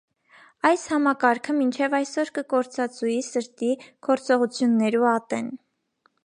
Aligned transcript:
Այս 0.67 0.85
համակարքը 0.93 1.53
մինչեւ 1.57 1.95
այսօր 1.97 2.31
կը 2.37 2.45
քործածուի 2.55 3.19
սրտի 3.27 3.71
քործողութիւններու 4.09 5.07
ատեն։ 5.13 5.55